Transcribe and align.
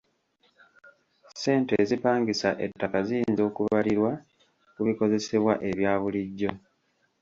Ssente 1.31 1.73
ezipangisa 1.83 2.49
ettaka 2.65 2.99
ziyinza 3.07 3.41
okubalirwa 3.49 4.11
ku 4.73 4.81
bikozesebwa 4.87 5.53
ebyabulijjo. 5.69 6.51